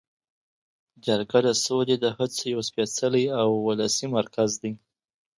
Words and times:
جرګه 1.05 1.39
د 1.47 1.49
سولې 1.63 1.95
د 1.99 2.05
هڅو 2.17 2.43
یو 2.53 2.61
سپیڅلی 2.69 3.25
او 3.39 3.49
ولسي 3.67 4.07
مرکز 4.17 4.51
دی. 4.61 4.71